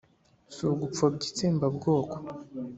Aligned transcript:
si 0.55 0.61
ugupfobya 0.71 1.23
itsembabwoko! 1.29 2.15